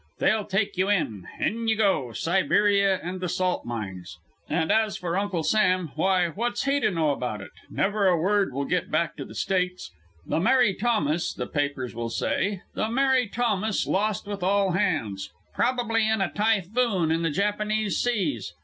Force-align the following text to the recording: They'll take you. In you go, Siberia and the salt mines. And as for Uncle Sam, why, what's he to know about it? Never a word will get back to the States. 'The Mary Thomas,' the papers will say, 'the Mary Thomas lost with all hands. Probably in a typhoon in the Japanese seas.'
They'll 0.17 0.45
take 0.45 0.77
you. 0.77 0.89
In 0.89 1.23
you 1.67 1.75
go, 1.77 2.11
Siberia 2.11 2.99
and 3.03 3.19
the 3.21 3.29
salt 3.29 3.65
mines. 3.67 4.17
And 4.49 4.71
as 4.71 4.97
for 4.97 5.15
Uncle 5.15 5.43
Sam, 5.43 5.91
why, 5.93 6.29
what's 6.29 6.63
he 6.63 6.79
to 6.79 6.89
know 6.89 7.11
about 7.11 7.39
it? 7.39 7.51
Never 7.69 8.07
a 8.07 8.17
word 8.19 8.51
will 8.51 8.65
get 8.65 8.89
back 8.89 9.15
to 9.17 9.25
the 9.25 9.35
States. 9.35 9.91
'The 10.25 10.39
Mary 10.39 10.73
Thomas,' 10.73 11.31
the 11.35 11.45
papers 11.45 11.93
will 11.93 12.09
say, 12.09 12.63
'the 12.73 12.89
Mary 12.89 13.27
Thomas 13.29 13.85
lost 13.85 14.25
with 14.25 14.41
all 14.41 14.71
hands. 14.71 15.29
Probably 15.53 16.09
in 16.09 16.19
a 16.19 16.31
typhoon 16.33 17.11
in 17.11 17.21
the 17.21 17.29
Japanese 17.29 17.97
seas.' 17.97 18.55